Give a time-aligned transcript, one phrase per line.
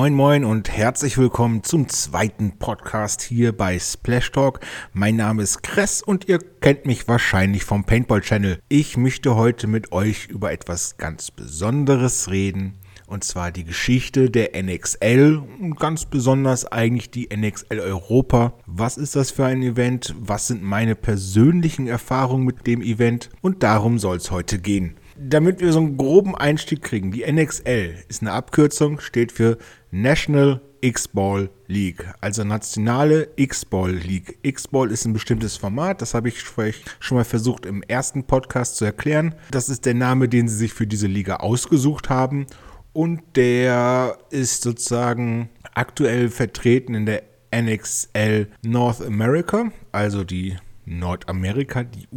[0.00, 4.60] Moin Moin und herzlich willkommen zum zweiten Podcast hier bei Splash Talk.
[4.94, 8.60] Mein Name ist Kress und ihr kennt mich wahrscheinlich vom Paintball Channel.
[8.70, 12.78] Ich möchte heute mit euch über etwas ganz Besonderes reden.
[13.08, 18.54] Und zwar die Geschichte der NXL und ganz besonders eigentlich die NXL Europa.
[18.64, 20.14] Was ist das für ein Event?
[20.18, 23.28] Was sind meine persönlichen Erfahrungen mit dem Event?
[23.42, 27.94] Und darum soll es heute gehen damit wir so einen groben Einstieg kriegen, die NXL
[28.08, 29.58] ist eine Abkürzung, steht für
[29.90, 34.38] National X-Ball League, also nationale X-Ball League.
[34.42, 38.86] X-Ball ist ein bestimmtes Format, das habe ich schon mal versucht im ersten Podcast zu
[38.86, 39.34] erklären.
[39.50, 42.46] Das ist der Name, den sie sich für diese Liga ausgesucht haben
[42.94, 50.56] und der ist sozusagen aktuell vertreten in der NXL North America, also die
[50.90, 52.08] Nordamerika, die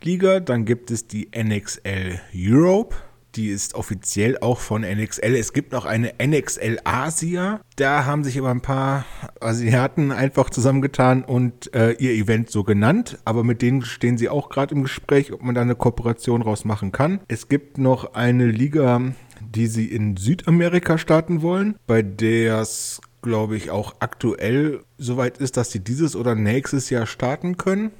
[0.00, 0.40] USA-Liga.
[0.40, 2.96] Dann gibt es die NXL Europe.
[3.36, 5.36] Die ist offiziell auch von NXL.
[5.36, 7.60] Es gibt noch eine NXL Asia.
[7.76, 9.04] Da haben sich aber ein paar
[9.40, 13.18] Asiaten einfach zusammengetan und äh, ihr Event so genannt.
[13.24, 16.90] Aber mit denen stehen sie auch gerade im Gespräch, ob man da eine Kooperation rausmachen
[16.90, 17.20] kann.
[17.28, 19.00] Es gibt noch eine Liga,
[19.40, 25.58] die sie in Südamerika starten wollen, bei der es glaube ich, auch aktuell soweit ist,
[25.58, 27.90] dass sie dieses oder nächstes Jahr starten können.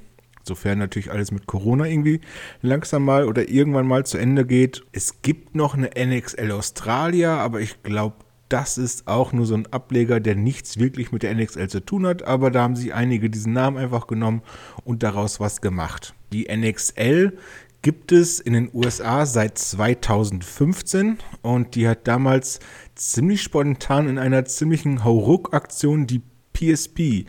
[0.43, 2.21] Sofern natürlich alles mit Corona irgendwie
[2.61, 4.83] langsam mal oder irgendwann mal zu Ende geht.
[4.91, 8.15] Es gibt noch eine NXL Australia, aber ich glaube,
[8.49, 12.05] das ist auch nur so ein Ableger, der nichts wirklich mit der NXL zu tun
[12.05, 12.23] hat.
[12.23, 14.41] Aber da haben sich einige diesen Namen einfach genommen
[14.83, 16.13] und daraus was gemacht.
[16.33, 17.37] Die NXL
[17.81, 22.59] gibt es in den USA seit 2015 und die hat damals
[22.95, 26.21] ziemlich spontan in einer ziemlichen Hauruck-Aktion die
[26.53, 27.25] PSP,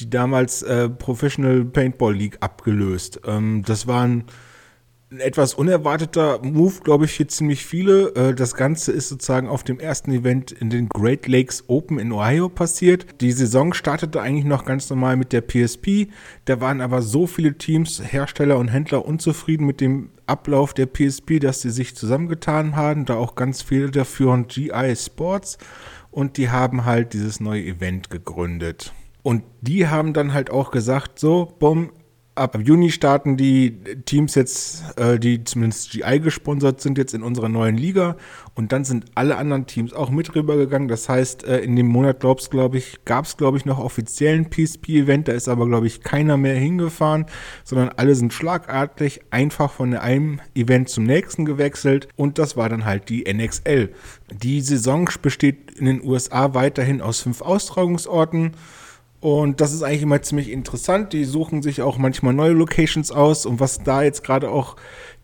[0.00, 3.20] die damals äh, Professional Paintball League, abgelöst.
[3.26, 4.24] Ähm, das waren
[5.10, 8.14] ein etwas unerwarteter Move, glaube ich, für ziemlich viele.
[8.14, 12.12] Äh, das Ganze ist sozusagen auf dem ersten Event in den Great Lakes Open in
[12.12, 13.06] Ohio passiert.
[13.22, 16.08] Die Saison startete eigentlich noch ganz normal mit der PSP.
[16.44, 21.38] Da waren aber so viele Teams, Hersteller und Händler unzufrieden mit dem Ablauf der PSP,
[21.40, 23.06] dass sie sich zusammengetan haben.
[23.06, 25.56] Da auch ganz viele dafür und GI Sports.
[26.10, 28.92] Und die haben halt dieses neue Event gegründet.
[29.22, 31.90] Und die haben dann halt auch gesagt, so, bumm,
[32.38, 37.48] ab Juni starten die Teams jetzt, äh, die zumindest GI gesponsert sind, jetzt in unserer
[37.48, 38.16] neuen Liga.
[38.54, 40.88] Und dann sind alle anderen Teams auch mit rübergegangen.
[40.88, 44.48] Das heißt, äh, in dem Monat, glaubst glaube ich, gab es, glaube ich, noch offiziellen
[44.48, 45.28] PSP-Event.
[45.28, 47.26] Da ist aber, glaube ich, keiner mehr hingefahren,
[47.64, 52.08] sondern alle sind schlagartig einfach von einem Event zum nächsten gewechselt.
[52.16, 53.90] Und das war dann halt die NXL.
[54.42, 58.52] Die Saison besteht in den USA weiterhin aus fünf Austragungsorten.
[59.20, 61.12] Und das ist eigentlich immer ziemlich interessant.
[61.12, 63.46] Die suchen sich auch manchmal neue Locations aus.
[63.46, 64.76] Und was da jetzt gerade auch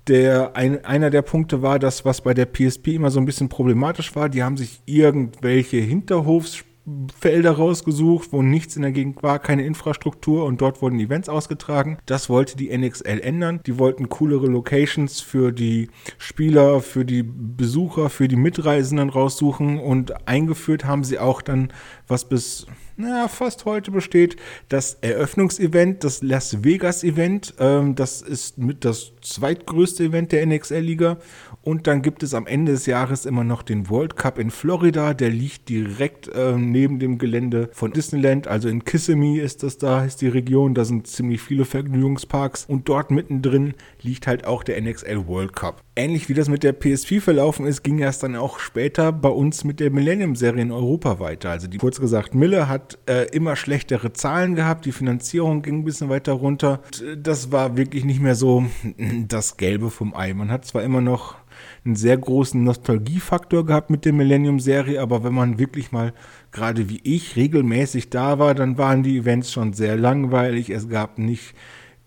[0.08, 3.48] der ein, einer der Punkte war, das, was bei der PSP immer so ein bisschen
[3.48, 9.64] problematisch war, die haben sich irgendwelche Hinterhofsfelder rausgesucht, wo nichts in der Gegend war, keine
[9.64, 11.96] Infrastruktur und dort wurden Events ausgetragen.
[12.04, 13.60] Das wollte die NXL ändern.
[13.64, 15.88] Die wollten coolere Locations für die
[16.18, 21.72] Spieler, für die Besucher, für die Mitreisenden raussuchen und eingeführt haben sie auch dann,
[22.08, 22.66] was bis
[22.96, 24.36] naja, fast heute besteht
[24.68, 27.54] das Eröffnungsevent, das Las Vegas Event.
[27.58, 31.18] Ähm, das ist mit das zweitgrößte Event der NXL-Liga.
[31.62, 35.14] Und dann gibt es am Ende des Jahres immer noch den World Cup in Florida.
[35.14, 38.46] Der liegt direkt ähm, neben dem Gelände von Disneyland.
[38.46, 40.74] Also in Kissimmee ist das da, ist die Region.
[40.74, 42.66] Da sind ziemlich viele Vergnügungsparks.
[42.66, 45.82] Und dort mittendrin liegt halt auch der NXL World Cup.
[45.96, 49.64] Ähnlich wie das mit der PSP verlaufen ist, ging es dann auch später bei uns
[49.64, 51.50] mit der Millennium-Serie in Europa weiter.
[51.50, 55.84] Also die, kurz gesagt, Miller hat äh, immer schlechtere Zahlen gehabt, die Finanzierung ging ein
[55.84, 56.80] bisschen weiter runter.
[57.16, 58.64] Das war wirklich nicht mehr so
[59.28, 60.34] das Gelbe vom Ei.
[60.34, 61.36] Man hat zwar immer noch
[61.84, 66.12] einen sehr großen Nostalgiefaktor gehabt mit der Millennium-Serie, aber wenn man wirklich mal,
[66.50, 70.70] gerade wie ich, regelmäßig da war, dann waren die Events schon sehr langweilig.
[70.70, 71.54] Es gab nicht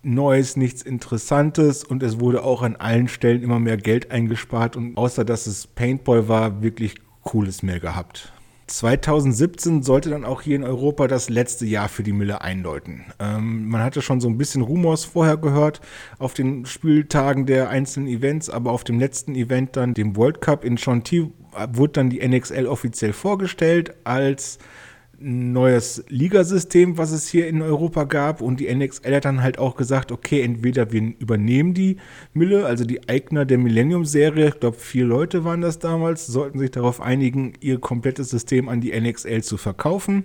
[0.03, 4.95] Neues, nichts Interessantes und es wurde auch an allen Stellen immer mehr Geld eingespart und
[4.95, 8.31] außer dass es Paintball war, wirklich cooles mehr gehabt.
[8.67, 13.05] 2017 sollte dann auch hier in Europa das letzte Jahr für die Mille einläuten.
[13.19, 15.81] Ähm, man hatte schon so ein bisschen Rumors vorher gehört
[16.19, 20.65] auf den Spieltagen der einzelnen Events, aber auf dem letzten Event dann, dem World Cup
[20.65, 21.31] in Chantilly,
[21.73, 24.59] wurde dann die NXL offiziell vorgestellt als
[25.19, 28.41] neues Ligasystem, was es hier in Europa gab.
[28.41, 31.97] Und die NXL hat dann halt auch gesagt, okay, entweder wir übernehmen die
[32.33, 36.71] Mille, also die Eigner der Millennium-Serie, ich glaube vier Leute waren das damals, sollten sich
[36.71, 40.23] darauf einigen, ihr komplettes System an die NXL zu verkaufen.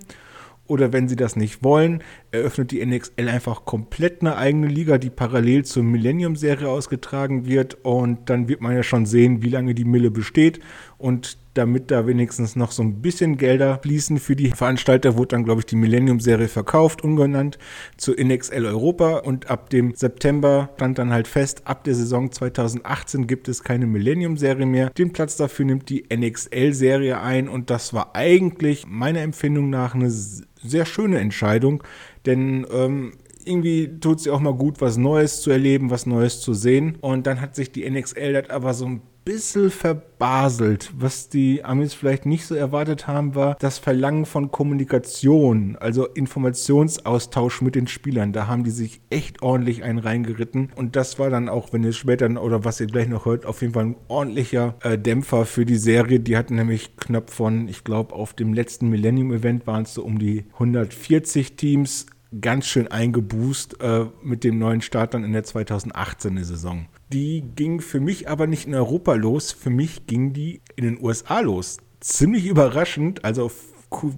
[0.65, 2.01] Oder wenn sie das nicht wollen,
[2.31, 7.77] eröffnet die NXL einfach komplett eine eigene Liga, die parallel zur Millennium-Serie ausgetragen wird.
[7.83, 10.61] Und dann wird man ja schon sehen, wie lange die Mille besteht.
[10.97, 15.43] Und damit da wenigstens noch so ein bisschen Gelder fließen für die Veranstalter, wurde dann,
[15.43, 17.57] glaube ich, die Millennium-Serie verkauft, umgenannt
[17.97, 23.27] zu NXL Europa und ab dem September stand dann halt fest, ab der Saison 2018
[23.27, 24.89] gibt es keine Millennium-Serie mehr.
[24.91, 30.09] Den Platz dafür nimmt die NXL-Serie ein und das war eigentlich meiner Empfindung nach eine
[30.09, 31.83] sehr schöne Entscheidung,
[32.25, 33.13] denn ähm,
[33.45, 36.97] irgendwie tut es ja auch mal gut, was Neues zu erleben, was Neues zu sehen.
[37.01, 40.91] Und dann hat sich die NXL das aber so ein bisschen verbaselt.
[40.97, 47.61] Was die Amis vielleicht nicht so erwartet haben, war das Verlangen von Kommunikation, also Informationsaustausch
[47.61, 48.33] mit den Spielern.
[48.33, 50.71] Da haben die sich echt ordentlich einen reingeritten.
[50.75, 53.61] Und das war dann auch, wenn ihr später oder was ihr gleich noch hört, auf
[53.61, 56.19] jeden Fall ein ordentlicher äh, Dämpfer für die Serie.
[56.19, 60.19] Die hatten nämlich knapp von, ich glaube, auf dem letzten Millennium-Event waren es so um
[60.19, 62.07] die 140 Teams
[62.41, 66.87] ganz schön eingeboost äh, mit dem neuen Start dann in der 2018er Saison.
[67.11, 71.03] Die ging für mich aber nicht in Europa los, für mich ging die in den
[71.03, 71.77] USA los.
[71.99, 73.51] Ziemlich überraschend, also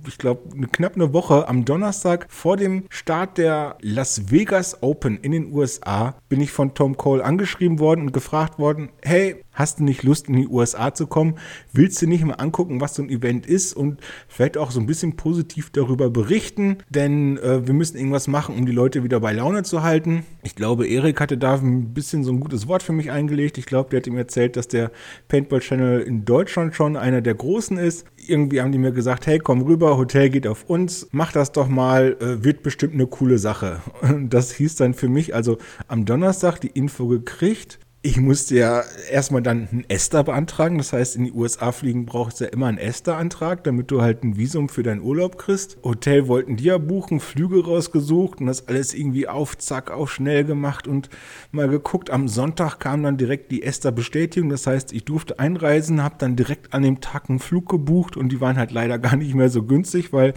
[0.07, 0.41] ich glaube,
[0.71, 6.15] knapp eine Woche am Donnerstag vor dem Start der Las Vegas Open in den USA
[6.29, 10.27] bin ich von Tom Cole angeschrieben worden und gefragt worden, hey, hast du nicht Lust
[10.27, 11.35] in die USA zu kommen?
[11.71, 14.85] Willst du nicht mal angucken, was so ein Event ist und vielleicht auch so ein
[14.85, 16.77] bisschen positiv darüber berichten?
[16.89, 20.25] Denn äh, wir müssen irgendwas machen, um die Leute wieder bei Laune zu halten.
[20.43, 23.57] Ich glaube, Erik hatte da ein bisschen so ein gutes Wort für mich eingelegt.
[23.57, 24.91] Ich glaube, der hat ihm erzählt, dass der
[25.27, 28.05] Paintball Channel in Deutschland schon einer der großen ist.
[28.29, 31.67] Irgendwie haben die mir gesagt, hey, komm rüber, Hotel geht auf uns, mach das doch
[31.67, 33.81] mal, äh, wird bestimmt eine coole Sache.
[34.29, 35.57] Das hieß dann für mich also
[35.87, 40.77] am Donnerstag die Info gekriegt, ich musste ja erstmal dann ein ESTA beantragen.
[40.77, 44.23] Das heißt, in die USA fliegen brauchst du ja immer einen ESTA-Antrag, damit du halt
[44.23, 45.79] ein Visum für deinen Urlaub kriegst.
[45.83, 50.43] Hotel wollten die ja buchen, Flüge rausgesucht und das alles irgendwie auf Zack, auf schnell
[50.43, 51.09] gemacht und
[51.51, 52.11] mal geguckt.
[52.11, 54.51] Am Sonntag kam dann direkt die ESTA-Bestätigung.
[54.51, 58.29] Das heißt, ich durfte einreisen, habe dann direkt an dem Tag einen Flug gebucht und
[58.29, 60.35] die waren halt leider gar nicht mehr so günstig, weil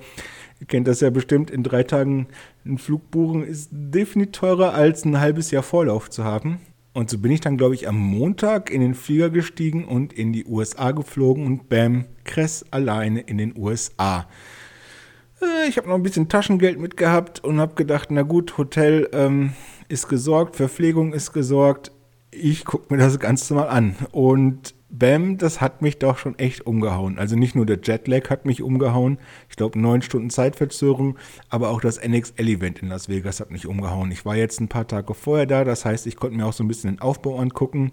[0.60, 2.26] Ihr kennt das ja bestimmt, in drei Tagen
[2.64, 6.58] einen Flug buchen ist definitiv teurer als ein halbes Jahr Vorlauf zu haben.
[6.93, 10.32] Und so bin ich dann, glaube ich, am Montag in den Flieger gestiegen und in
[10.32, 14.26] die USA geflogen und bam, Kress alleine in den USA.
[15.40, 19.52] Äh, ich habe noch ein bisschen Taschengeld mitgehabt und habe gedacht, na gut, Hotel ähm,
[19.88, 21.93] ist gesorgt, Verpflegung ist gesorgt.
[22.31, 23.96] Ich gucke mir das Ganze mal an.
[24.12, 27.19] Und Bam, das hat mich doch schon echt umgehauen.
[27.19, 29.19] Also nicht nur der Jetlag hat mich umgehauen,
[29.50, 31.19] ich glaube neun Stunden Zeitverzögerung,
[31.50, 34.11] aber auch das NXL-Event in Las Vegas hat mich umgehauen.
[34.11, 36.64] Ich war jetzt ein paar Tage vorher da, das heißt, ich konnte mir auch so
[36.64, 37.93] ein bisschen den Aufbau angucken.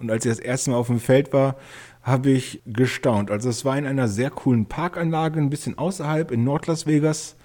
[0.00, 1.56] Und als ich das erste Mal auf dem Feld war,
[2.02, 3.30] habe ich gestaunt.
[3.30, 7.36] Also es war in einer sehr coolen Parkanlage, ein bisschen außerhalb in Nord-Las Vegas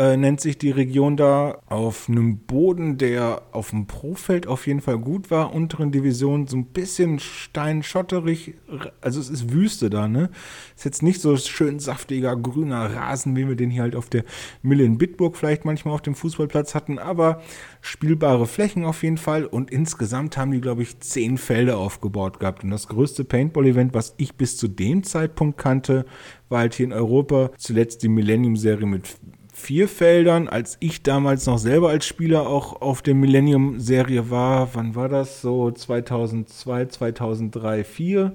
[0.00, 4.80] äh, nennt sich die Region da, auf einem Boden, der auf dem Profeld auf jeden
[4.80, 8.54] Fall gut war, unteren Division so ein bisschen steinschotterig,
[9.02, 10.30] also es ist Wüste da, ne?
[10.74, 14.24] Ist jetzt nicht so schön saftiger grüner Rasen, wie wir den hier halt auf der
[14.62, 17.42] Mille in Bitburg vielleicht manchmal auf dem Fußballplatz hatten, aber
[17.82, 19.44] spielbare Flächen auf jeden Fall.
[19.44, 22.64] Und insgesamt haben die, glaube ich, zehn Felder aufgebaut gehabt.
[22.64, 26.06] Und das größte Paintball-Event, was ich bis zu dem Zeitpunkt kannte,
[26.48, 27.50] war halt hier in Europa.
[27.58, 29.18] Zuletzt die Millennium-Serie mit
[29.60, 30.48] vier Feldern.
[30.48, 35.42] Als ich damals noch selber als Spieler auch auf der Millennium-Serie war, wann war das?
[35.42, 38.32] So 2002, 2003, 2004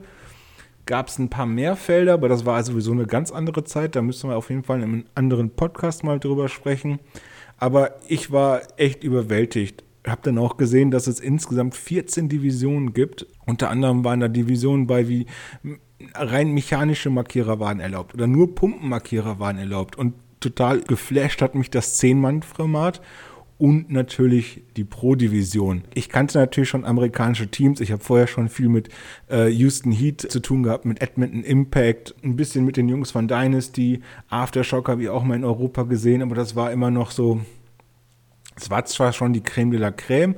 [0.86, 3.96] gab es ein paar mehr Felder, aber das war sowieso eine ganz andere Zeit.
[3.96, 7.00] Da müssen wir auf jeden Fall in einem anderen Podcast mal drüber sprechen.
[7.58, 9.84] Aber ich war echt überwältigt.
[10.06, 13.26] Habe dann auch gesehen, dass es insgesamt 14 Divisionen gibt.
[13.46, 15.26] Unter anderem waren da Divisionen bei wie
[16.14, 19.96] rein mechanische Markierer waren erlaubt oder nur Pumpenmarkierer waren erlaubt.
[19.96, 23.02] Und total geflasht hat mich das Zehn-Mann-Format
[23.58, 25.84] und natürlich die Pro-Division.
[25.94, 27.80] Ich kannte natürlich schon amerikanische Teams.
[27.80, 28.90] Ich habe vorher schon viel mit
[29.30, 33.28] äh, Houston Heat zu tun gehabt, mit Edmonton Impact, ein bisschen mit den Jungs von
[33.28, 34.02] Dynasty.
[34.28, 37.42] Aftershock habe ich auch mal in Europa gesehen, aber das war immer noch so.
[38.58, 40.36] Es war zwar schon die Creme de la Creme,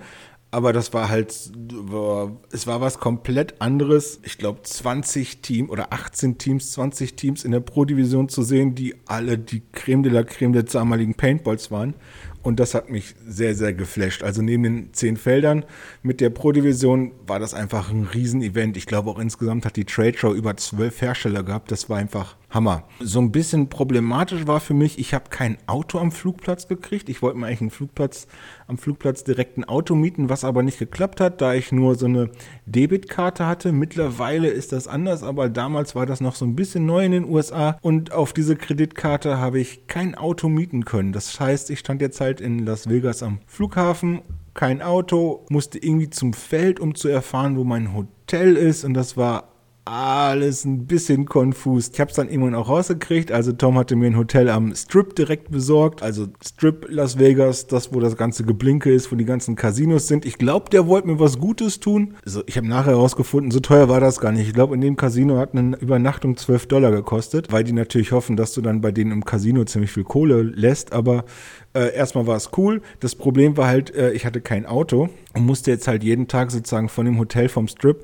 [0.58, 4.20] aber das war halt, es war was komplett anderes.
[4.24, 8.96] Ich glaube, 20 Teams oder 18 Teams, 20 Teams in der Pro-Division zu sehen, die
[9.06, 11.94] alle die Creme de la Creme der damaligen Paintballs waren.
[12.42, 14.24] Und das hat mich sehr, sehr geflasht.
[14.24, 15.64] Also neben den zehn Feldern
[16.02, 18.78] mit der Pro-Division war das einfach ein Riesenevent.
[18.78, 21.72] Ich glaube auch insgesamt hat die Trade Show über zwölf Hersteller gehabt.
[21.72, 22.84] Das war einfach Hammer.
[23.02, 27.10] So ein bisschen problematisch war für mich, ich habe kein Auto am Flugplatz gekriegt.
[27.10, 28.28] Ich wollte mir eigentlich einen Flugplatz,
[28.68, 32.06] am Flugplatz direkt ein Auto mieten, was aber nicht geklappt hat, da ich nur so
[32.06, 32.30] eine
[32.66, 33.74] Debitkarte hatte.
[33.74, 37.26] Mittlerweile ist das anders, aber damals war das noch so ein bisschen neu in den
[37.26, 41.12] USA und auf diese Kreditkarte habe ich kein Auto mieten können.
[41.12, 44.22] Das heißt, ich stand jetzt halt in Las Vegas am Flughafen
[44.58, 48.84] kein Auto, musste irgendwie zum Feld, um zu erfahren, wo mein Hotel ist.
[48.84, 49.50] Und das war
[49.88, 51.90] alles ein bisschen konfus.
[51.94, 53.32] Ich habe es dann irgendwann auch rausgekriegt.
[53.32, 56.04] Also Tom hatte mir ein Hotel am Strip direkt besorgt.
[56.04, 60.26] Also Strip Las Vegas, das wo das ganze Geblinke ist, wo die ganzen Casinos sind.
[60.26, 62.16] Ich glaube, der wollte mir was Gutes tun.
[62.26, 64.48] Also ich habe nachher herausgefunden, so teuer war das gar nicht.
[64.48, 68.36] Ich glaube, in dem Casino hat eine Übernachtung 12 Dollar gekostet, weil die natürlich hoffen,
[68.36, 70.94] dass du dann bei denen im Casino ziemlich viel Kohle lässt.
[70.94, 71.26] Aber
[71.74, 72.82] äh, erstmal war es cool.
[73.00, 76.52] Das Problem war halt, äh, ich hatte kein Auto und musste jetzt halt jeden Tag
[76.52, 78.04] sozusagen von dem Hotel vom Strip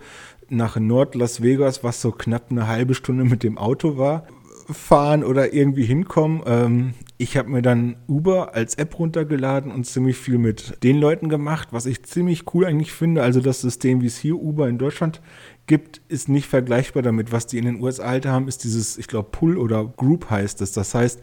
[0.50, 4.28] nach Nord Las Vegas, was so knapp eine halbe Stunde mit dem Auto war,
[4.72, 6.42] fahren oder irgendwie hinkommen.
[6.46, 11.30] Ähm, ich habe mir dann Uber als App runtergeladen und ziemlich viel mit den Leuten
[11.30, 13.24] gemacht, was ich ziemlich cool eigentlich finde.
[13.24, 15.22] Also das System, wie es hier Uber in Deutschland
[15.68, 17.32] gibt, ist nicht vergleichbar damit.
[17.32, 20.62] Was die in den USA halt haben, ist dieses, ich glaube, Pull oder Group heißt
[20.62, 20.72] es.
[20.74, 21.22] Das heißt,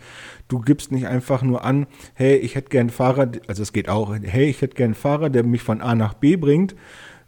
[0.49, 3.89] du gibst nicht einfach nur an, hey, ich hätte gern einen Fahrer, also es geht
[3.89, 6.75] auch, hey, ich hätte gern einen Fahrer, der mich von A nach B bringt,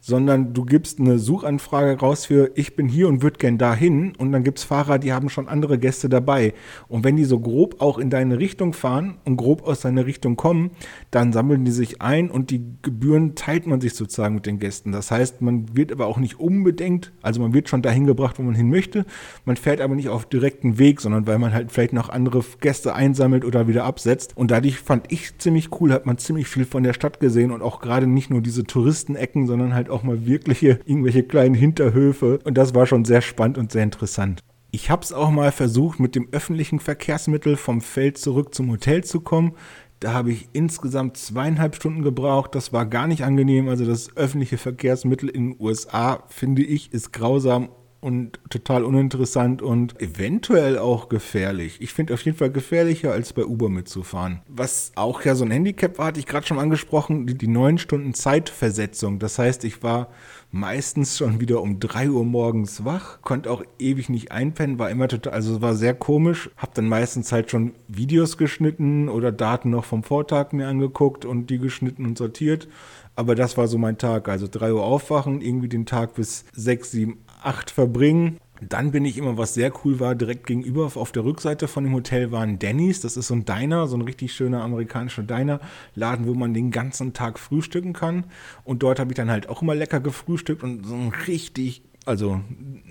[0.05, 4.33] sondern du gibst eine Suchanfrage raus für ich bin hier und würde gern dahin und
[4.33, 6.55] dann gibt's Fahrer, die haben schon andere Gäste dabei.
[6.89, 10.35] Und wenn die so grob auch in deine Richtung fahren und grob aus deiner Richtung
[10.35, 10.73] kommen,
[11.13, 14.91] dann sammeln die sich ein und die Gebühren teilt man sich sozusagen mit den Gästen.
[14.91, 18.43] Das heißt, man wird aber auch nicht unbedingt, also man wird schon dahin gebracht, wo
[18.43, 19.07] man hin möchte,
[19.45, 22.97] man fährt aber nicht auf direkten Weg, sondern weil man halt vielleicht noch andere Gäste
[22.97, 24.37] einsammelt oder wieder absetzt.
[24.37, 27.63] Und dadurch fand ich ziemlich cool, hat man ziemlich viel von der Stadt gesehen und
[27.63, 32.41] auch gerade nicht nur diese Touristenecken, sondern halt auch mal wirkliche irgendwelche kleinen Hinterhöfe.
[32.45, 34.41] Und das war schon sehr spannend und sehr interessant.
[34.71, 39.05] Ich habe es auch mal versucht, mit dem öffentlichen Verkehrsmittel vom Feld zurück zum Hotel
[39.05, 39.53] zu kommen.
[40.01, 42.55] Da habe ich insgesamt zweieinhalb Stunden gebraucht.
[42.55, 43.69] Das war gar nicht angenehm.
[43.69, 47.69] Also das öffentliche Verkehrsmittel in den USA, finde ich, ist grausam
[48.03, 51.77] und total uninteressant und eventuell auch gefährlich.
[51.81, 54.41] Ich finde auf jeden Fall gefährlicher, als bei Uber mitzufahren.
[54.49, 58.13] Was auch ja so ein Handicap war, hatte ich gerade schon angesprochen, die, neun Stunden
[58.13, 59.21] Zeitversetzung.
[59.21, 60.09] Das heißt, ich war
[60.51, 65.07] meistens schon wieder um drei Uhr morgens wach, konnte auch ewig nicht einpennen, war immer
[65.07, 66.51] total, also war sehr komisch.
[66.57, 71.51] Hab dann meistens halt schon Videos geschnitten oder Daten noch vom Vortag mir angeguckt und
[71.51, 72.67] die geschnitten und sortiert.
[73.15, 74.29] Aber das war so mein Tag.
[74.29, 78.39] Also drei Uhr aufwachen, irgendwie den Tag bis sechs, sieben, acht verbringen.
[78.69, 81.95] Dann bin ich immer, was sehr cool war, direkt gegenüber auf der Rückseite von dem
[81.95, 83.01] Hotel waren Denny's.
[83.01, 87.13] Das ist so ein Diner, so ein richtig schöner amerikanischer Diner-Laden, wo man den ganzen
[87.13, 88.25] Tag frühstücken kann.
[88.63, 92.41] Und dort habe ich dann halt auch immer lecker gefrühstückt und so ein richtig also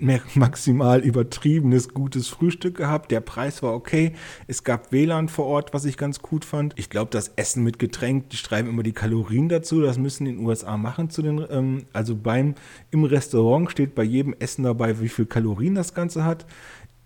[0.34, 3.10] maximal übertriebenes, gutes Frühstück gehabt.
[3.10, 4.12] Der Preis war okay.
[4.46, 6.74] Es gab WLAN vor Ort, was ich ganz gut fand.
[6.76, 9.80] Ich glaube, das Essen mit Getränk, die schreiben immer die Kalorien dazu.
[9.80, 12.54] Das müssen in den USA machen zu den, ähm, also beim,
[12.90, 16.46] im Restaurant steht bei jedem Essen dabei, wie viel Kalorien das Ganze hat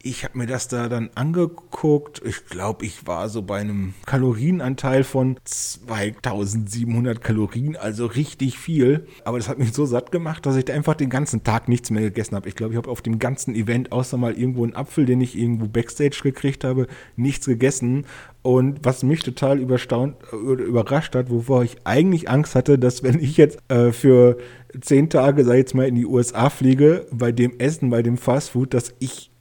[0.06, 2.22] ich habe mir das da dann angeguckt.
[2.24, 9.06] Ich glaube, ich war so bei einem Kalorienanteil von 2700 Kalorien, also richtig viel.
[9.24, 11.90] Aber das hat mich so satt gemacht, dass ich da einfach den ganzen Tag nichts
[11.90, 12.48] mehr gegessen habe.
[12.48, 15.36] Ich glaube, ich habe auf dem ganzen Event, außer mal irgendwo einen Apfel, den ich
[15.36, 16.86] irgendwo backstage gekriegt habe,
[17.16, 18.06] nichts gegessen.
[18.42, 23.36] Und was mich total überstaunt, überrascht hat, wovor ich eigentlich Angst hatte, dass wenn ich
[23.36, 24.38] jetzt äh, für
[24.80, 28.72] zehn Tage, sei jetzt mal in die USA fliege, bei dem Essen, bei dem Fastfood,
[28.72, 29.32] dass ich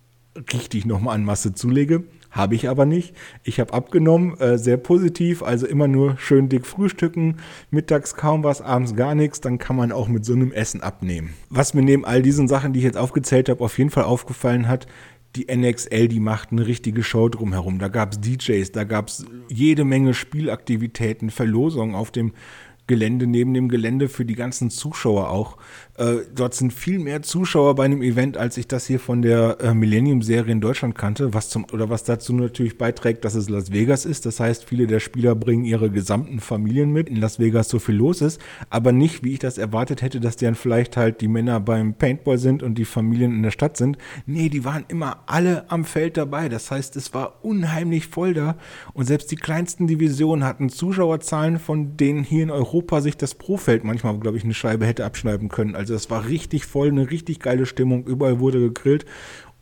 [0.53, 2.03] richtig nochmal an Masse zulege.
[2.31, 3.15] Habe ich aber nicht.
[3.43, 7.37] Ich habe abgenommen, äh, sehr positiv, also immer nur schön dick frühstücken,
[7.71, 11.33] mittags kaum was, abends gar nichts, dann kann man auch mit so einem Essen abnehmen.
[11.49, 14.67] Was mir neben all diesen Sachen, die ich jetzt aufgezählt habe, auf jeden Fall aufgefallen
[14.67, 14.85] hat,
[15.37, 17.79] die NXL, die macht eine richtige Show drumherum.
[17.79, 22.33] Da gab es DJs, da gab es jede Menge Spielaktivitäten, Verlosungen auf dem
[22.87, 25.57] Gelände, neben dem Gelände für die ganzen Zuschauer auch.
[25.97, 29.57] Äh, dort sind viel mehr Zuschauer bei einem Event, als ich das hier von der
[29.61, 33.71] äh, Millennium-Serie in Deutschland kannte, was zum, oder was dazu natürlich beiträgt, dass es Las
[33.71, 34.25] Vegas ist.
[34.25, 37.95] Das heißt, viele der Spieler bringen ihre gesamten Familien mit, in Las Vegas so viel
[37.95, 41.61] los ist, aber nicht, wie ich das erwartet hätte, dass dann vielleicht halt die Männer
[41.61, 43.97] beim Paintball sind und die Familien in der Stadt sind.
[44.25, 46.49] Nee, die waren immer alle am Feld dabei.
[46.49, 48.57] Das heißt, es war unheimlich voll da
[48.93, 53.85] und selbst die kleinsten Divisionen hatten Zuschauerzahlen, von denen hier in Europa sich das Profeld
[53.85, 55.84] manchmal, glaube ich, eine Scheibe hätte abschneiden können.
[55.85, 58.07] Also das war richtig voll, eine richtig geile Stimmung.
[58.07, 59.05] Überall wurde gegrillt.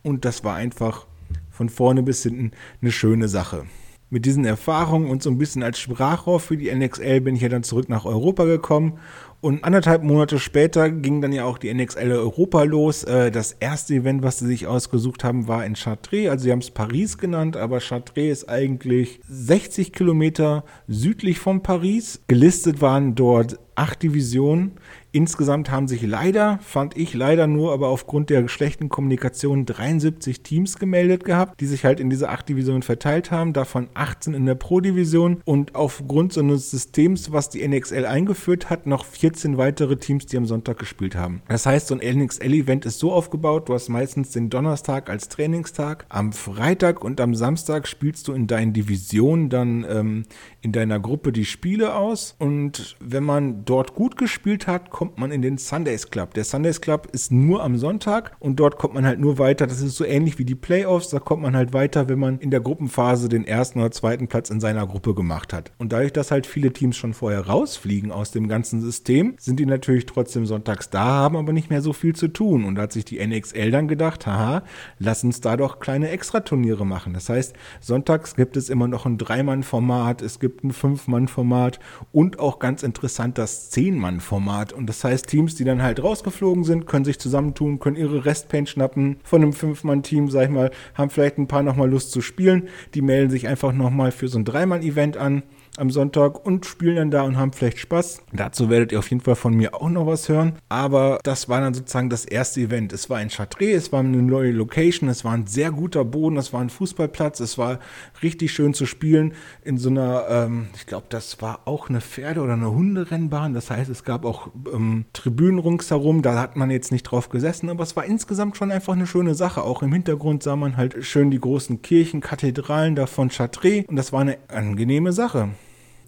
[0.02, 1.06] Und das war einfach
[1.50, 3.66] von vorne bis hinten eine schöne Sache.
[4.08, 7.50] Mit diesen Erfahrungen und so ein bisschen als Sprachrohr für die NXL bin ich ja
[7.50, 8.98] dann zurück nach Europa gekommen
[9.44, 13.04] und anderthalb Monate später ging dann ja auch die NXL Europa los.
[13.04, 16.30] Äh, das erste Event, was sie sich ausgesucht haben, war in Chartres.
[16.30, 22.22] Also sie haben es Paris genannt, aber Chartres ist eigentlich 60 Kilometer südlich von Paris.
[22.26, 24.72] Gelistet waren dort acht Divisionen.
[25.12, 30.78] Insgesamt haben sich leider, fand ich leider nur, aber aufgrund der schlechten Kommunikation 73 Teams
[30.78, 34.56] gemeldet gehabt, die sich halt in diese acht Divisionen verteilt haben, davon 18 in der
[34.56, 39.96] Pro-Division und aufgrund so eines Systems, was die NXL eingeführt hat, noch 14 14 weitere
[39.96, 41.42] Teams, die am Sonntag gespielt haben.
[41.48, 46.06] Das heißt, so ein NXL-Event ist so aufgebaut, du hast meistens den Donnerstag als Trainingstag.
[46.08, 50.22] Am Freitag und am Samstag spielst du in deinen Divisionen dann ähm,
[50.60, 52.36] in deiner Gruppe die Spiele aus.
[52.38, 56.34] Und wenn man dort gut gespielt hat, kommt man in den Sundays Club.
[56.34, 59.66] Der Sundays Club ist nur am Sonntag und dort kommt man halt nur weiter.
[59.66, 61.08] Das ist so ähnlich wie die Playoffs.
[61.08, 64.50] Da kommt man halt weiter, wenn man in der Gruppenphase den ersten oder zweiten Platz
[64.50, 65.72] in seiner Gruppe gemacht hat.
[65.78, 69.66] Und dadurch, dass halt viele Teams schon vorher rausfliegen aus dem ganzen System, sind die
[69.66, 72.64] natürlich trotzdem sonntags da, haben aber nicht mehr so viel zu tun.
[72.64, 74.62] Und da hat sich die NXL dann gedacht, haha,
[74.98, 77.12] lass uns da doch kleine Extraturniere machen.
[77.12, 81.80] Das heißt, sonntags gibt es immer noch ein Dreimann-Format, es gibt ein Fünf-Mann-Format
[82.12, 84.72] und auch ganz interessant das Zehn-Mann-Format.
[84.72, 88.68] Und das heißt, Teams, die dann halt rausgeflogen sind, können sich zusammentun, können ihre Restpaint
[88.68, 92.68] schnappen von einem Fünf-Mann-Team, sag ich mal, haben vielleicht ein paar nochmal Lust zu spielen.
[92.94, 95.42] Die melden sich einfach nochmal für so ein Dreimann-Event an
[95.76, 98.22] am Sonntag und spielen dann da und haben vielleicht Spaß.
[98.32, 100.54] Dazu werdet ihr auf jeden Fall von mir auch noch was hören.
[100.68, 102.92] Aber das war dann sozusagen das erste Event.
[102.92, 106.36] Es war in Chartres, es war eine neue Location, es war ein sehr guter Boden,
[106.36, 107.80] es war ein Fußballplatz, es war
[108.22, 109.32] richtig schön zu spielen
[109.64, 113.54] in so einer, ähm, ich glaube, das war auch eine Pferde- oder eine Hunderennbahn.
[113.54, 117.68] Das heißt, es gab auch ähm, Tribünen ringsherum, da hat man jetzt nicht drauf gesessen,
[117.68, 119.62] aber es war insgesamt schon einfach eine schöne Sache.
[119.62, 123.96] Auch im Hintergrund sah man halt schön die großen Kirchen, Kathedralen da von Chartres und
[123.96, 125.50] das war eine angenehme Sache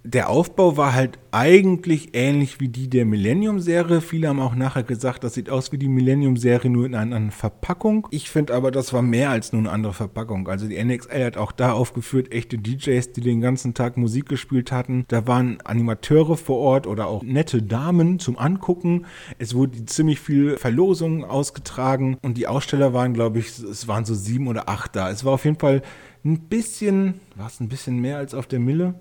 [0.06, 4.00] der Aufbau war halt eigentlich ähnlich wie die der Millennium-Serie.
[4.00, 7.30] Viele haben auch nachher gesagt, das sieht aus wie die Millennium-Serie nur in einer anderen
[7.32, 8.06] Verpackung.
[8.10, 10.48] Ich finde aber, das war mehr als nur eine andere Verpackung.
[10.48, 14.70] Also die NXL hat auch da aufgeführt, echte DJs, die den ganzen Tag Musik gespielt
[14.70, 15.04] hatten.
[15.08, 19.06] Da waren Animateure vor Ort oder auch nette Damen zum Angucken.
[19.38, 24.14] Es wurde ziemlich viel Verlosungen ausgetragen und die Aussteller waren, glaube ich, es waren so
[24.14, 25.10] sieben oder acht da.
[25.10, 25.82] Es war auf jeden Fall
[26.24, 28.94] ein bisschen, war es ein bisschen mehr als auf der Mille?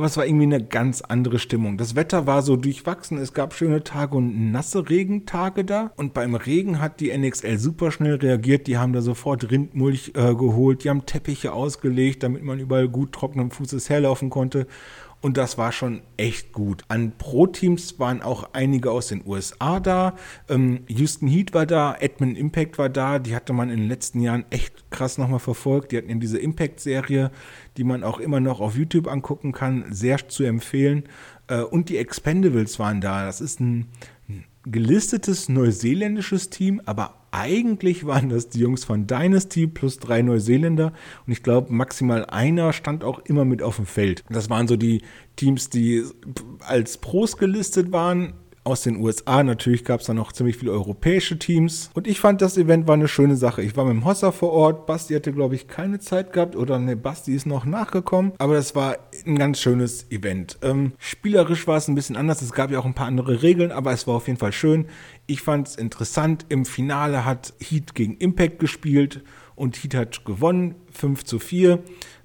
[0.00, 1.76] Aber es war irgendwie eine ganz andere Stimmung.
[1.76, 5.92] Das Wetter war so durchwachsen, es gab schöne Tage und nasse Regentage da.
[5.96, 8.66] Und beim Regen hat die NXL super schnell reagiert.
[8.66, 13.12] Die haben da sofort Rindmulch äh, geholt, die haben Teppiche ausgelegt, damit man überall gut
[13.12, 14.66] trockenen Fußes herlaufen konnte.
[15.22, 16.82] Und das war schon echt gut.
[16.88, 20.16] An Pro-Teams waren auch einige aus den USA da.
[20.48, 23.18] Ähm, Houston Heat war da, Edmund Impact war da.
[23.18, 25.92] Die hatte man in den letzten Jahren echt krass nochmal verfolgt.
[25.92, 27.30] Die hatten in diese Impact-Serie,
[27.76, 31.04] die man auch immer noch auf YouTube angucken kann, sehr zu empfehlen.
[31.48, 33.26] Äh, und die Expendables waren da.
[33.26, 33.88] Das ist ein,
[34.64, 40.92] gelistetes neuseeländisches Team, aber eigentlich waren das die Jungs von Dynasty plus drei Neuseeländer
[41.26, 44.24] und ich glaube maximal einer stand auch immer mit auf dem Feld.
[44.28, 45.02] Das waren so die
[45.36, 46.04] Teams, die
[46.60, 48.34] als Pros gelistet waren
[48.70, 49.42] aus den USA.
[49.42, 51.90] Natürlich gab es da noch ziemlich viele europäische Teams.
[51.94, 53.62] Und ich fand, das Event war eine schöne Sache.
[53.62, 54.86] Ich war mit dem Hossa vor Ort.
[54.86, 56.56] Basti hatte, glaube ich, keine Zeit gehabt.
[56.56, 58.32] Oder ne, Basti ist noch nachgekommen.
[58.38, 60.58] Aber das war ein ganz schönes Event.
[60.62, 62.42] Ähm, spielerisch war es ein bisschen anders.
[62.42, 64.86] Es gab ja auch ein paar andere Regeln, aber es war auf jeden Fall schön.
[65.26, 66.46] Ich fand es interessant.
[66.48, 69.22] Im Finale hat Heat gegen Impact gespielt
[69.56, 70.76] und Heat hat gewonnen.
[70.92, 71.80] 5 zu 4.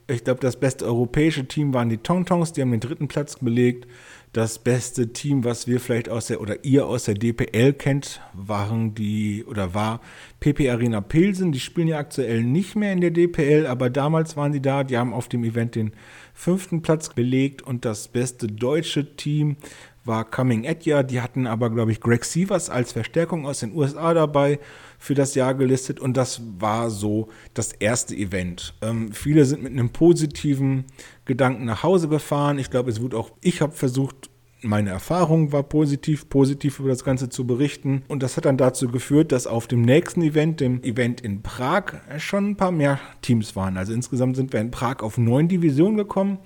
[0.08, 2.54] Ich glaube, das beste europäische Team waren die Tongtongs.
[2.54, 3.88] Die haben den dritten Platz belegt
[4.36, 8.94] das beste Team, was wir vielleicht aus der oder ihr aus der DPL kennt, waren
[8.94, 10.02] die oder war
[10.42, 11.54] PP Arena Pilsen.
[11.54, 14.84] Die spielen ja aktuell nicht mehr in der DPL, aber damals waren die da.
[14.84, 15.94] Die haben auf dem Event den
[16.34, 19.56] fünften Platz belegt und das beste deutsche Team
[20.04, 21.04] war Coming Edja.
[21.04, 24.60] Die hatten aber, glaube ich, Greg Sievers als Verstärkung aus den USA dabei
[25.06, 28.74] für das Jahr gelistet und das war so das erste Event.
[28.82, 30.86] Ähm, viele sind mit einem positiven
[31.26, 32.58] Gedanken nach Hause gefahren.
[32.58, 34.32] Ich glaube, es wurde auch, ich habe versucht,
[34.64, 38.02] meine Erfahrung war positiv, positiv über das Ganze zu berichten.
[38.08, 41.94] Und das hat dann dazu geführt, dass auf dem nächsten Event, dem Event in Prag,
[42.18, 43.78] schon ein paar mehr Teams waren.
[43.78, 46.40] Also insgesamt sind wir in Prag auf neun Divisionen gekommen.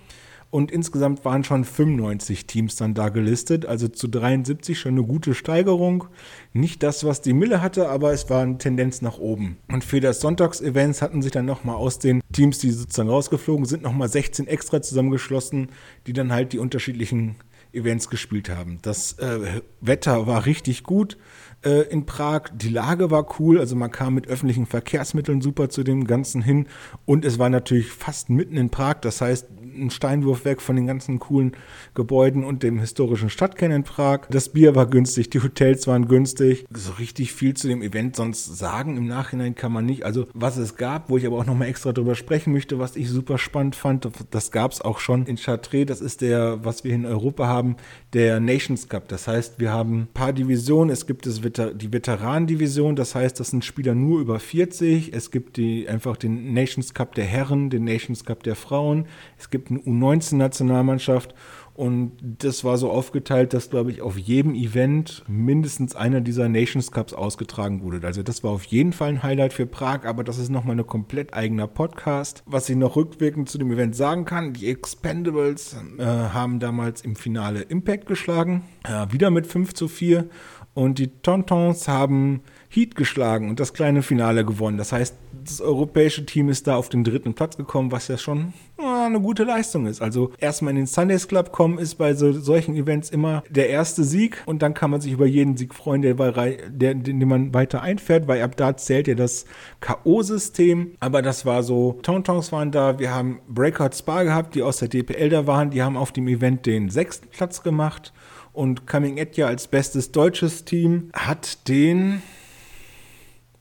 [0.51, 5.35] Und insgesamt waren schon 95 Teams dann da gelistet, also zu 73 schon eine gute
[5.35, 6.05] Steigerung.
[6.51, 9.57] Nicht das, was die Mille hatte, aber es war eine Tendenz nach oben.
[9.71, 13.83] Und für das Sonntagsevents hatten sich dann nochmal aus den Teams, die sozusagen rausgeflogen sind,
[13.83, 15.69] nochmal 16 extra zusammengeschlossen,
[16.07, 17.35] die dann halt die unterschiedlichen
[17.71, 18.79] Events gespielt haben.
[18.81, 21.17] Das äh, Wetter war richtig gut
[21.63, 22.43] äh, in Prag.
[22.53, 26.67] Die Lage war cool, also man kam mit öffentlichen Verkehrsmitteln super zu dem Ganzen hin
[27.05, 29.47] und es war natürlich fast mitten in Prag, das heißt
[29.79, 31.53] ein Steinwurf weg von den ganzen coolen
[31.93, 34.21] Gebäuden und dem historischen Stadtkern in Prag.
[34.29, 36.65] Das Bier war günstig, die Hotels waren günstig.
[36.73, 40.03] So richtig viel zu dem Event sonst sagen im Nachhinein kann man nicht.
[40.03, 43.09] Also was es gab, wo ich aber auch nochmal extra drüber sprechen möchte, was ich
[43.09, 45.85] super spannend fand, das gab es auch schon in Chartres.
[45.85, 47.77] Das ist der, was wir in Europa haben,
[48.13, 49.07] der Nations Cup.
[49.07, 50.89] Das heißt, wir haben ein paar Divisionen.
[50.89, 55.13] Es gibt das Die Veteranendivision, das heißt, das sind Spieler nur über 40.
[55.13, 59.07] Es gibt die, einfach den Nations Cup der Herren, den Nations Cup der Frauen.
[59.37, 61.33] Es gibt eine U19-Nationalmannschaft
[61.79, 66.91] Und das war so aufgeteilt, dass, glaube ich, auf jedem Event mindestens einer dieser Nations
[66.91, 68.05] Cups ausgetragen wurde.
[68.05, 70.85] Also das war auf jeden Fall ein Highlight für Prag, aber das ist nochmal ein
[70.85, 72.43] komplett eigener Podcast.
[72.45, 77.15] Was ich noch rückwirkend zu dem Event sagen kann, die Expendables äh, haben damals im
[77.15, 80.27] Finale Impact geschlagen, äh, wieder mit 5 zu 4.
[80.73, 84.77] Und die Tontons haben Heat geschlagen und das kleine Finale gewonnen.
[84.77, 88.53] Das heißt, das europäische Team ist da auf den dritten Platz gekommen, was ja schon
[88.79, 90.01] ja, eine gute Leistung ist.
[90.01, 94.03] Also erstmal in den Sundays Club kommen ist bei so, solchen Events immer der erste
[94.03, 97.81] Sieg und dann kann man sich über jeden Sieg freuen, der, der, den man weiter
[97.81, 99.45] einfährt, weil ab da zählt ja das
[99.79, 100.91] K.O.-System.
[100.99, 104.89] Aber das war so, Tontons waren da, wir haben Breakout Spa gehabt, die aus der
[104.89, 108.13] DPL da waren, die haben auf dem Event den sechsten Platz gemacht
[108.53, 112.21] und Coming Etja als bestes deutsches Team hat den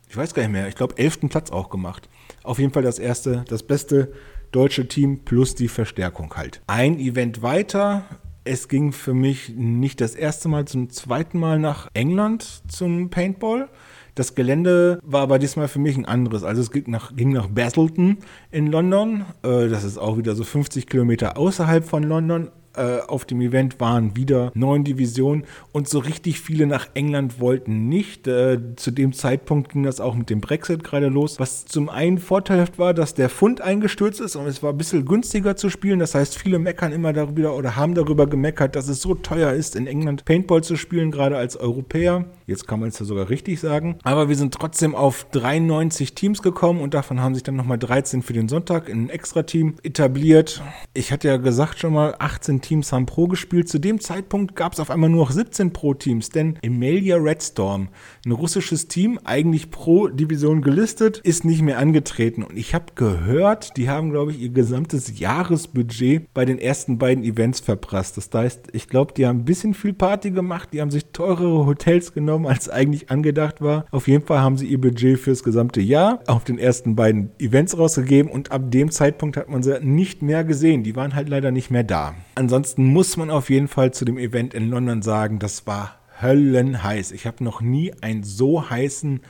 [0.09, 2.09] ich weiß gar nicht mehr, ich glaube, elften Platz auch gemacht.
[2.43, 4.13] Auf jeden Fall das erste, das beste
[4.53, 6.63] deutsche Team plus die Verstärkung halt.
[6.67, 8.05] Ein Event weiter.
[8.45, 13.69] Es ging für mich nicht das erste Mal, zum zweiten Mal nach England zum Paintball.
[14.15, 16.43] Das Gelände war aber diesmal für mich ein anderes.
[16.43, 18.19] Also es ging nach, ging nach Basildon
[18.51, 19.27] in London.
[19.43, 23.81] Äh, das ist auch wieder so 50 Kilometer außerhalb von London äh, auf dem Event
[23.81, 28.27] waren wieder neun Divisionen und so richtig viele nach England wollten nicht.
[28.27, 32.19] Äh, zu dem Zeitpunkt ging das auch mit dem Brexit gerade los, was zum einen
[32.19, 35.99] vorteilhaft war, dass der Pfund eingestürzt ist und es war ein bisschen günstiger zu spielen.
[35.99, 39.77] Das heißt, viele meckern immer darüber oder haben darüber gemeckert, dass es so teuer ist,
[39.77, 42.25] in England Paintball zu spielen, gerade als Europäer.
[42.49, 43.99] Jetzt kann man es ja sogar richtig sagen.
[44.05, 48.23] Aber wir sind trotzdem auf 93 Teams gekommen und davon haben sich dann nochmal 13
[48.23, 50.63] für den Sonntag in ein Extra-Team etabliert.
[50.95, 53.69] Ich hatte ja gesagt schon mal, 18 Teams haben Pro gespielt.
[53.69, 57.89] Zu dem Zeitpunkt gab es auf einmal nur noch 17 Pro-Teams, denn Emilia Redstorm,
[58.25, 62.45] ein russisches Team, eigentlich Pro-Division gelistet, ist nicht mehr angetreten.
[62.45, 67.25] Und ich habe gehört, die haben, glaube ich, ihr gesamtes Jahresbudget bei den ersten beiden
[67.25, 68.17] Events verprasst.
[68.17, 71.67] Das heißt, ich glaube, die haben ein bisschen viel Party gemacht, die haben sich teurere
[71.67, 73.87] Hotels genommen genommen, als eigentlich angedacht war.
[73.91, 77.77] Auf jeden Fall haben sie ihr Budget fürs gesamte Jahr auf den ersten beiden Events
[77.77, 80.83] rausgegeben und ab dem Zeitpunkt hat man sie nicht mehr gesehen.
[80.83, 82.15] Die waren halt leider nicht mehr da.
[82.35, 87.13] Ansonsten muss man auf jeden Fall zu dem Event in London sagen, das war höllenheiß.
[87.13, 89.21] Ich habe noch nie einen so heißen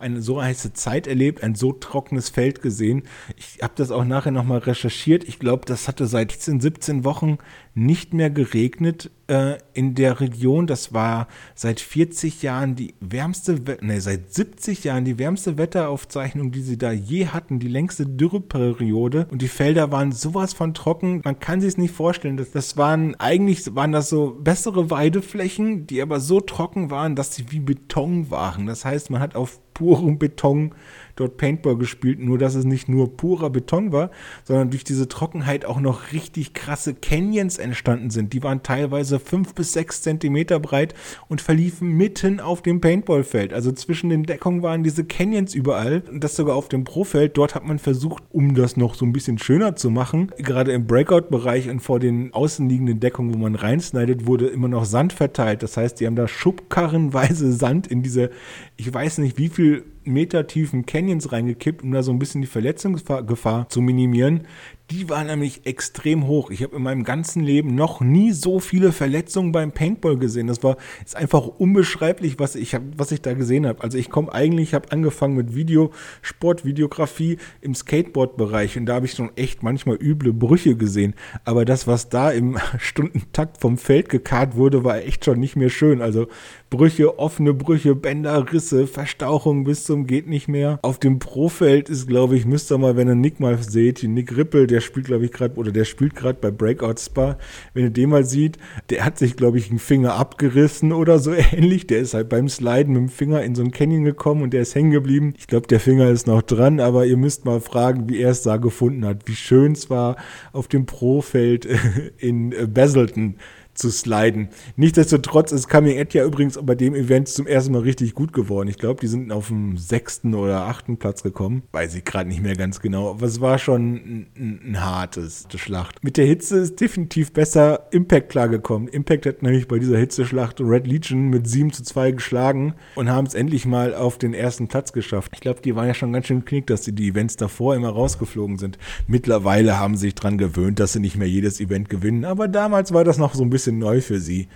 [0.00, 3.02] eine so heiße Zeit erlebt, ein so trockenes Feld gesehen.
[3.36, 5.24] Ich habe das auch nachher nochmal recherchiert.
[5.24, 7.36] Ich glaube, das hatte seit 17, 17 Wochen
[7.74, 10.66] nicht mehr geregnet äh, in der Region.
[10.66, 16.62] Das war seit 40 Jahren die wärmste, ne, seit 70 Jahren die wärmste Wetteraufzeichnung, die
[16.62, 19.28] sie da je hatten, die längste Dürreperiode.
[19.30, 21.22] Und die Felder waren sowas von trocken.
[21.24, 22.36] Man kann sich es nicht vorstellen.
[22.36, 27.34] Das, das waren eigentlich waren das so bessere Weideflächen, die aber so trocken waren, dass
[27.34, 28.66] sie wie Beton waren.
[28.66, 30.74] Das heißt, man hat auf purem Beton
[31.20, 34.10] dort Paintball gespielt, nur dass es nicht nur purer Beton war,
[34.44, 38.32] sondern durch diese Trockenheit auch noch richtig krasse Canyons entstanden sind.
[38.32, 40.94] Die waren teilweise fünf bis sechs Zentimeter breit
[41.28, 43.52] und verliefen mitten auf dem Paintballfeld.
[43.52, 47.36] Also zwischen den Deckungen waren diese Canyons überall und das sogar auf dem Profeld.
[47.36, 50.86] Dort hat man versucht, um das noch so ein bisschen schöner zu machen, gerade im
[50.86, 55.62] Breakout-Bereich und vor den außenliegenden Deckungen, wo man reinsneidet, wurde immer noch Sand verteilt.
[55.62, 58.30] Das heißt, die haben da schubkarrenweise Sand in diese,
[58.76, 62.46] ich weiß nicht wie viel Meter tiefen Canyons reingekippt, um da so ein bisschen die
[62.46, 64.46] Verletzungsgefahr zu minimieren.
[64.90, 66.50] Die war nämlich extrem hoch.
[66.50, 70.48] Ich habe in meinem ganzen Leben noch nie so viele Verletzungen beim Paintball gesehen.
[70.48, 73.84] Das war ist einfach unbeschreiblich, was ich hab, was ich da gesehen habe.
[73.84, 79.12] Also ich komme eigentlich, habe angefangen mit Video, Sportvideografie im Skateboard-Bereich und da habe ich
[79.12, 81.14] schon echt manchmal üble Brüche gesehen.
[81.44, 85.70] Aber das, was da im Stundentakt vom Feld gekarrt wurde, war echt schon nicht mehr
[85.70, 86.02] schön.
[86.02, 86.26] Also
[86.68, 90.80] Brüche, offene Brüche, Bänder, Risse, Verstauchung bis zum geht nicht mehr.
[90.82, 94.36] Auf dem Profeld ist, glaube ich, müsst ihr mal, wenn ihr Nick mal seht, Nick
[94.36, 97.38] Rippel, der spielt, glaube ich, gerade, oder der spielt gerade bei Breakout Spa.
[97.74, 98.58] Wenn ihr den mal sieht,
[98.90, 101.86] der hat sich, glaube ich, einen Finger abgerissen oder so ähnlich.
[101.86, 104.62] Der ist halt beim Sliden mit dem Finger in so ein Canyon gekommen und der
[104.62, 105.34] ist hängen geblieben.
[105.38, 108.42] Ich glaube, der Finger ist noch dran, aber ihr müsst mal fragen, wie er es
[108.42, 109.26] da gefunden hat.
[109.26, 110.16] Wie schön es war
[110.52, 111.66] auf dem Profeld
[112.18, 113.36] in Basildon
[113.80, 114.48] zu sliden.
[114.76, 118.68] Nichtsdestotrotz ist Coming At ja übrigens bei dem Event zum ersten Mal richtig gut geworden.
[118.68, 121.62] Ich glaube, die sind auf dem sechsten oder achten Platz gekommen.
[121.72, 123.10] Weiß ich gerade nicht mehr ganz genau.
[123.10, 126.04] Aber es war schon ein, ein, ein hartes Schlacht.
[126.04, 128.88] Mit der Hitze ist definitiv besser Impact klargekommen.
[128.88, 133.26] Impact hat nämlich bei dieser Hitzeschlacht Red Legion mit 7 zu 2 geschlagen und haben
[133.26, 135.32] es endlich mal auf den ersten Platz geschafft.
[135.34, 137.90] Ich glaube, die waren ja schon ganz schön knick, dass sie die Events davor immer
[137.90, 138.78] rausgeflogen sind.
[139.06, 142.24] Mittlerweile haben sie sich dran gewöhnt, dass sie nicht mehr jedes Event gewinnen.
[142.24, 144.48] Aber damals war das noch so ein bisschen bisschen neu für sie.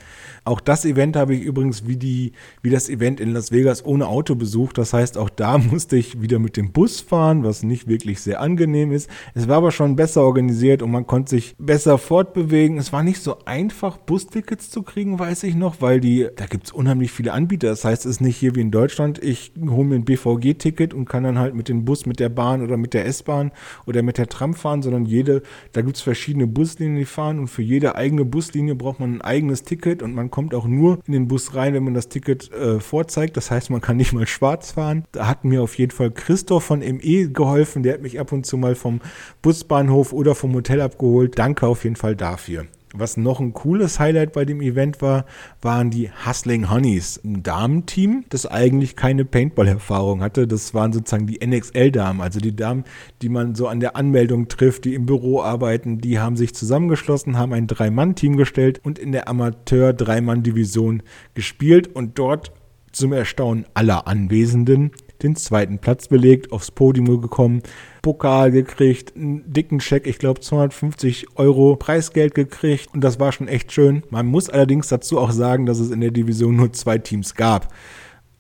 [0.46, 4.08] Auch das Event habe ich übrigens wie, die, wie das Event in Las Vegas ohne
[4.08, 4.76] Auto besucht.
[4.76, 8.40] Das heißt, auch da musste ich wieder mit dem Bus fahren, was nicht wirklich sehr
[8.40, 9.08] angenehm ist.
[9.34, 12.76] Es war aber schon besser organisiert und man konnte sich besser fortbewegen.
[12.76, 16.66] Es war nicht so einfach, Bustickets zu kriegen, weiß ich noch, weil die, da gibt
[16.66, 17.68] es unheimlich viele Anbieter.
[17.68, 21.06] Das heißt, es ist nicht hier wie in Deutschland, ich hole mir ein BVG-Ticket und
[21.06, 23.50] kann dann halt mit dem Bus, mit der Bahn oder mit der S-Bahn
[23.86, 27.48] oder mit der Tram fahren, sondern jede, da gibt es verschiedene Buslinien, die fahren und
[27.48, 31.12] für jede eigene Buslinie braucht man ein eigenes Ticket und man kommt auch nur in
[31.12, 33.36] den Bus rein, wenn man das Ticket äh, vorzeigt.
[33.36, 35.04] Das heißt, man kann nicht mal schwarz fahren.
[35.12, 37.82] Da hat mir auf jeden Fall Christoph von ME geholfen.
[37.82, 39.00] Der hat mich ab und zu mal vom
[39.42, 41.38] Busbahnhof oder vom Hotel abgeholt.
[41.38, 42.66] Danke auf jeden Fall dafür.
[42.96, 45.26] Was noch ein cooles Highlight bei dem Event war,
[45.60, 50.46] waren die Hustling Honeys, ein Damenteam, das eigentlich keine Paintball-Erfahrung hatte.
[50.46, 52.84] Das waren sozusagen die NXL-Damen, also die Damen,
[53.20, 55.98] die man so an der Anmeldung trifft, die im Büro arbeiten.
[55.98, 61.02] Die haben sich zusammengeschlossen, haben ein Drei-Mann-Team gestellt und in der Amateur-Drei-Mann-Division
[61.34, 62.52] gespielt und dort
[62.92, 64.92] zum Erstaunen aller Anwesenden
[65.24, 67.62] den zweiten Platz belegt, aufs Podium gekommen,
[68.02, 73.48] Pokal gekriegt, einen dicken Scheck, ich glaube 250 Euro Preisgeld gekriegt und das war schon
[73.48, 74.02] echt schön.
[74.10, 77.72] Man muss allerdings dazu auch sagen, dass es in der Division nur zwei Teams gab.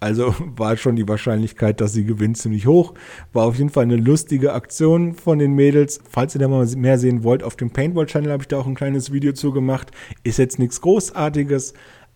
[0.04, 2.92] Also war schon die Wahrscheinlichkeit, dass sie gewinnt, ziemlich hoch.
[3.32, 5.98] War auf jeden Fall eine lustige Aktion von den Mädels.
[6.08, 8.74] Falls ihr da mal mehr sehen wollt, auf dem Paintball-Channel habe ich da auch ein
[8.74, 9.92] kleines Video zu gemacht.
[10.22, 11.72] Ist jetzt nichts Großartiges,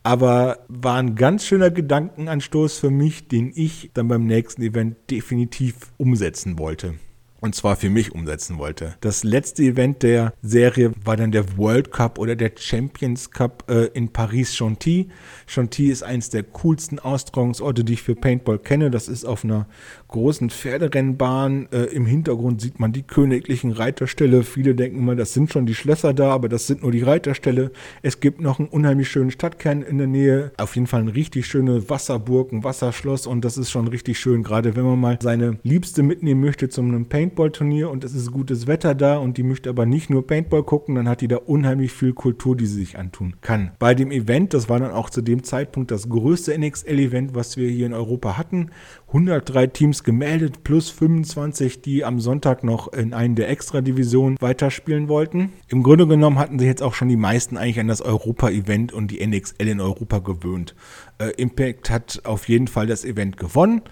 [0.08, 5.92] aber war ein ganz schöner Gedankenanstoß für mich, den ich dann beim nächsten Event definitiv
[5.98, 6.94] umsetzen wollte
[7.40, 8.94] und zwar für mich umsetzen wollte.
[9.00, 13.86] Das letzte Event der Serie war dann der World Cup oder der Champions Cup äh,
[13.94, 15.08] in Paris-Chantilly.
[15.46, 18.90] Chantilly ist eines der coolsten Austragungsorte, die ich für Paintball kenne.
[18.90, 19.66] Das ist auf einer
[20.08, 21.68] großen Pferderennbahn.
[21.72, 24.42] Äh, Im Hintergrund sieht man die königlichen Reiterställe.
[24.42, 27.70] Viele denken immer, das sind schon die Schlösser da, aber das sind nur die Reiterställe.
[28.02, 30.52] Es gibt noch einen unheimlich schönen Stadtkern in der Nähe.
[30.56, 34.42] Auf jeden Fall eine richtig schöne Wasserburg, ein Wasserschloss und das ist schon richtig schön,
[34.42, 38.32] gerade wenn man mal seine Liebste mitnehmen möchte zum einem Paintball Paintball-Turnier und es ist
[38.32, 41.36] gutes Wetter da und die möchte aber nicht nur Paintball gucken, dann hat die da
[41.36, 43.72] unheimlich viel Kultur, die sie sich antun kann.
[43.78, 47.68] Bei dem Event, das war dann auch zu dem Zeitpunkt das größte NXL-Event, was wir
[47.68, 48.70] hier in Europa hatten,
[49.08, 55.52] 103 Teams gemeldet plus 25, die am Sonntag noch in einen der Extra-Divisionen weiterspielen wollten.
[55.68, 59.10] Im Grunde genommen hatten sich jetzt auch schon die meisten eigentlich an das Europa-Event und
[59.10, 60.74] die NXL in Europa gewöhnt.
[61.18, 63.82] Äh, Impact hat auf jeden Fall das Event gewonnen.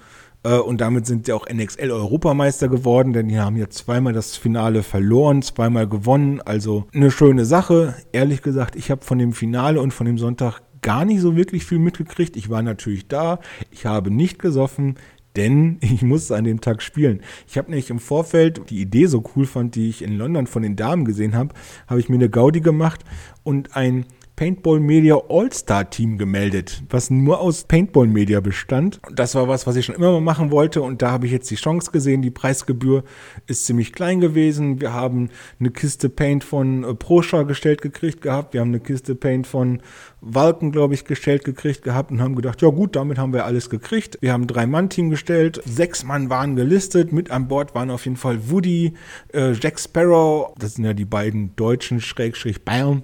[0.47, 4.83] Äh, und damit sind sie auch NXL-Europameister geworden, denn die haben jetzt zweimal das Finale
[4.83, 6.41] verloren, zweimal gewonnen.
[6.41, 7.95] Also eine schöne Sache.
[8.13, 11.65] Ehrlich gesagt, ich habe von dem Finale und von dem Sonntag gar nicht so wirklich
[11.65, 12.37] viel mitgekriegt.
[12.37, 13.41] Ich war natürlich da.
[13.71, 14.97] Ich habe nicht gesoffen
[15.35, 17.21] denn ich musste an dem Tag spielen.
[17.47, 20.63] Ich habe nämlich im Vorfeld die Idee so cool fand, die ich in London von
[20.63, 21.55] den Damen gesehen habe,
[21.87, 23.05] habe ich mir eine Gaudi gemacht
[23.43, 29.01] und ein Paintball Media All-Star Team gemeldet, was nur aus Paintball Media bestand.
[29.11, 31.51] Das war was, was ich schon immer mal machen wollte und da habe ich jetzt
[31.51, 32.21] die Chance gesehen.
[32.21, 33.03] Die Preisgebühr
[33.47, 34.79] ist ziemlich klein gewesen.
[34.79, 38.53] Wir haben eine Kiste Paint von äh, gestellt gekriegt gehabt.
[38.53, 39.81] Wir haben eine Kiste Paint von
[40.21, 43.71] Walken, glaube ich, gestellt gekriegt gehabt und haben gedacht, ja gut, damit haben wir alles
[43.71, 44.19] gekriegt.
[44.21, 45.63] Wir haben ein Drei-Mann-Team gestellt.
[45.65, 47.11] Sechs Mann waren gelistet.
[47.11, 48.93] Mit an Bord waren auf jeden Fall Woody,
[49.33, 53.03] äh, Jack Sparrow, das sind ja die beiden deutschen Schrägstrich Bayern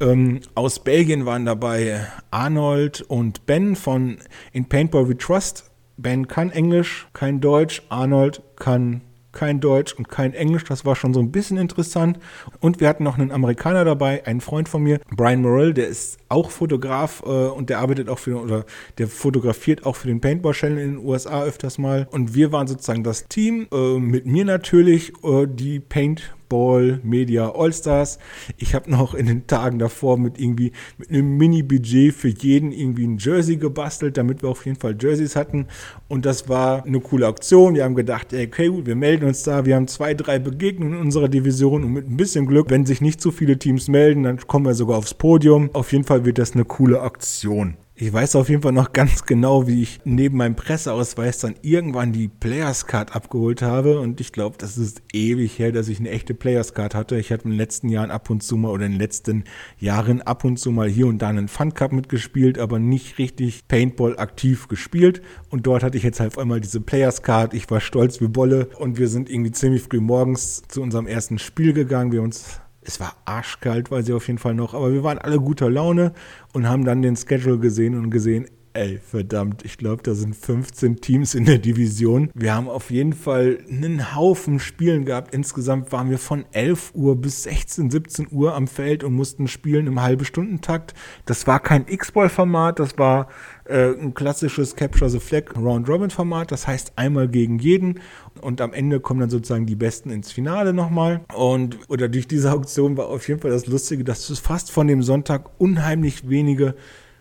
[0.00, 4.18] ähm, aus Belgien waren dabei Arnold und Ben von
[4.52, 5.70] In Paintball We Trust.
[5.96, 7.82] Ben kann Englisch, kein Deutsch.
[7.88, 9.00] Arnold kann
[9.36, 10.64] kein Deutsch und kein Englisch.
[10.64, 12.18] Das war schon so ein bisschen interessant.
[12.60, 16.18] Und wir hatten noch einen Amerikaner dabei, einen Freund von mir, Brian Morell, der ist
[16.28, 18.64] auch Fotograf äh, und der arbeitet auch für, oder
[18.98, 22.08] der fotografiert auch für den Paintball-Channel in den USA öfters mal.
[22.10, 27.50] Und wir waren sozusagen das Team, äh, mit mir natürlich, äh, die Paint Ball Media
[27.50, 28.18] All-Stars.
[28.56, 33.06] Ich habe noch in den Tagen davor mit irgendwie mit einem Mini-Budget für jeden irgendwie
[33.06, 35.66] ein Jersey gebastelt, damit wir auf jeden Fall Jerseys hatten.
[36.08, 37.74] Und das war eine coole Aktion.
[37.74, 39.64] Wir haben gedacht, okay, gut, wir melden uns da.
[39.64, 43.00] Wir haben zwei, drei Begegnungen in unserer Division und mit ein bisschen Glück, wenn sich
[43.00, 45.70] nicht zu viele Teams melden, dann kommen wir sogar aufs Podium.
[45.72, 47.76] Auf jeden Fall wird das eine coole Aktion.
[47.98, 52.12] Ich weiß auf jeden Fall noch ganz genau, wie ich neben meinem Presseausweis dann irgendwann
[52.12, 54.00] die Players Card abgeholt habe.
[54.00, 57.16] Und ich glaube, das ist ewig her, dass ich eine echte Players Card hatte.
[57.16, 59.44] Ich hatte in den letzten Jahren ab und zu mal oder in den letzten
[59.78, 63.66] Jahren ab und zu mal hier und da einen Fun Cup mitgespielt, aber nicht richtig
[63.66, 65.22] Paintball aktiv gespielt.
[65.48, 67.54] Und dort hatte ich jetzt halt einmal diese Players Card.
[67.54, 71.38] Ich war stolz wie Bolle und wir sind irgendwie ziemlich früh morgens zu unserem ersten
[71.38, 72.12] Spiel gegangen.
[72.12, 75.40] Wir uns es war arschkalt, war sie auf jeden Fall noch, aber wir waren alle
[75.40, 76.12] guter Laune
[76.52, 78.46] und haben dann den Schedule gesehen und gesehen,
[78.76, 82.30] Ey, verdammt, ich glaube, da sind 15 Teams in der Division.
[82.34, 85.34] Wir haben auf jeden Fall einen Haufen Spielen gehabt.
[85.34, 89.86] Insgesamt waren wir von 11 Uhr bis 16, 17 Uhr am Feld und mussten spielen
[89.86, 90.92] im halbe Stundentakt.
[91.24, 93.28] Das war kein X-Ball-Format, das war
[93.64, 96.52] äh, ein klassisches Capture the Flag Round-Robin-Format.
[96.52, 98.00] Das heißt einmal gegen jeden
[98.40, 101.20] und am Ende kommen dann sozusagen die Besten ins Finale nochmal.
[101.34, 104.86] Und oder durch diese Auktion war auf jeden Fall das Lustige, dass es fast von
[104.86, 106.74] dem Sonntag unheimlich wenige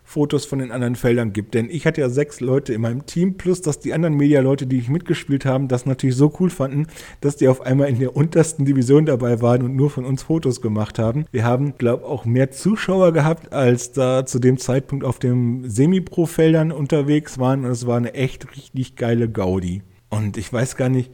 [0.06, 1.56] Fotos von den anderen Feldern gibt.
[1.56, 4.78] Denn ich hatte ja sechs Leute in meinem Team, plus dass die anderen Media-Leute, die
[4.78, 6.88] ich mitgespielt haben, das natürlich so cool fanden,
[7.22, 10.62] dass die auf einmal in der untersten Division dabei waren und nur von uns Fotos
[10.62, 11.26] gemacht haben.
[11.32, 15.68] Wir haben, glaube ich, auch mehr Zuschauer gehabt, als da zu dem Zeitpunkt auf den
[15.68, 17.66] Semi-Pro-Feldern unterwegs waren.
[17.66, 19.82] Und es war eine echt richtig geile Gaudi.
[20.16, 21.12] Und ich weiß gar nicht,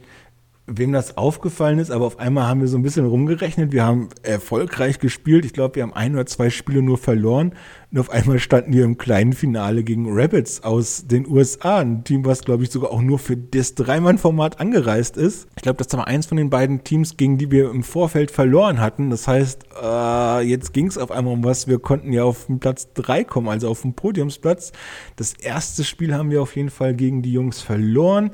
[0.66, 3.72] wem das aufgefallen ist, aber auf einmal haben wir so ein bisschen rumgerechnet.
[3.72, 5.44] Wir haben erfolgreich gespielt.
[5.44, 7.54] Ich glaube, wir haben ein oder zwei Spiele nur verloren.
[7.90, 11.80] Und auf einmal standen wir im kleinen Finale gegen Rabbits aus den USA.
[11.80, 15.48] Ein Team, was, glaube ich, sogar auch nur für das Dreimann-Format angereist ist.
[15.56, 18.80] Ich glaube, das war eins von den beiden Teams, gegen die wir im Vorfeld verloren
[18.80, 19.10] hatten.
[19.10, 21.66] Das heißt, äh, jetzt ging es auf einmal um was.
[21.66, 24.70] Wir konnten ja auf den Platz drei kommen, also auf den Podiumsplatz.
[25.16, 28.30] Das erste Spiel haben wir auf jeden Fall gegen die Jungs verloren.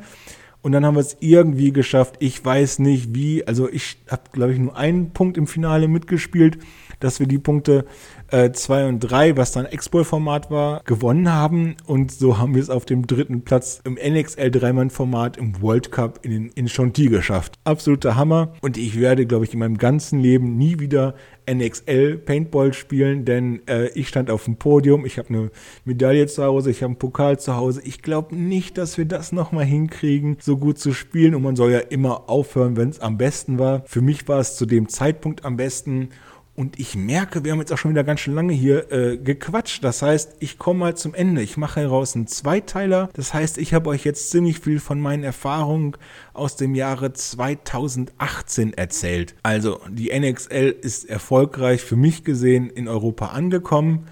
[0.60, 2.16] Und dann haben wir es irgendwie geschafft.
[2.18, 3.46] Ich weiß nicht wie.
[3.46, 6.58] Also ich habe, glaube ich, nur einen Punkt im Finale mitgespielt,
[7.00, 7.84] dass wir die Punkte
[8.30, 11.76] 2 äh, und 3, was dann Expo-Format war, gewonnen haben.
[11.86, 16.20] Und so haben wir es auf dem dritten Platz im NXL Dreimann-Format im World Cup
[16.22, 17.54] in, in Chantilly geschafft.
[17.64, 18.52] Absoluter Hammer.
[18.60, 21.14] Und ich werde, glaube ich, in meinem ganzen Leben nie wieder
[21.50, 25.50] NXL Paintball spielen, denn äh, ich stand auf dem Podium, ich habe eine
[25.86, 27.80] Medaille zu Hause, ich habe einen Pokal zu Hause.
[27.84, 31.34] Ich glaube nicht, dass wir das nochmal hinkriegen, so gut zu spielen.
[31.34, 33.82] Und man soll ja immer aufhören, wenn es am besten war.
[33.86, 36.10] Für mich war es zu dem Zeitpunkt am besten.
[36.58, 39.84] Und ich merke, wir haben jetzt auch schon wieder ganz schön lange hier äh, gequatscht.
[39.84, 41.40] Das heißt, ich komme mal zum Ende.
[41.40, 43.10] Ich mache heraus einen Zweiteiler.
[43.12, 45.96] Das heißt, ich habe euch jetzt ziemlich viel von meinen Erfahrungen
[46.34, 49.36] aus dem Jahre 2018 erzählt.
[49.44, 54.08] Also, die NXL ist erfolgreich für mich gesehen in Europa angekommen.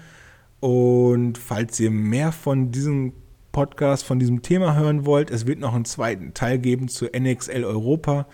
[0.61, 3.11] Und falls ihr mehr von diesem
[3.51, 7.65] Podcast, von diesem Thema hören wollt, es wird noch einen zweiten Teil geben zu NXL
[7.65, 8.25] Europa.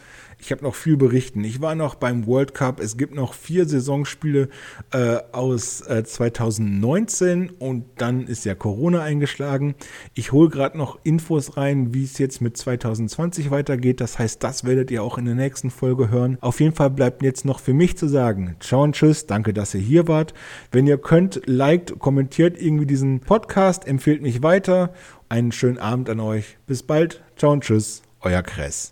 [0.43, 1.41] Ich habe noch viel berichten.
[1.45, 2.81] Ich war noch beim World Cup.
[2.81, 4.49] Es gibt noch vier Saisonspiele
[4.91, 9.73] äh, aus äh, 2019 und dann ist ja Corona eingeschlagen.
[10.15, 14.01] Ich hole gerade noch Infos rein, wie es jetzt mit 2020 weitergeht.
[14.01, 16.37] Das heißt, das werdet ihr auch in der nächsten Folge hören.
[16.41, 19.73] Auf jeden Fall bleibt jetzt noch für mich zu sagen, ciao und tschüss, danke, dass
[19.73, 20.33] ihr hier wart.
[20.73, 24.93] Wenn ihr könnt, liked, kommentiert irgendwie diesen Podcast, empfehlt mich weiter.
[25.29, 26.57] Einen schönen Abend an euch.
[26.67, 27.23] Bis bald.
[27.37, 28.91] Ciao und tschüss, euer Kress.